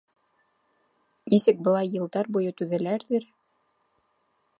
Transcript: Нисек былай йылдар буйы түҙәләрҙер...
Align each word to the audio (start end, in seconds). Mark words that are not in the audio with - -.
Нисек 1.33 1.61
былай 1.67 1.91
йылдар 1.97 2.31
буйы 2.37 2.55
түҙәләрҙер... 2.61 3.29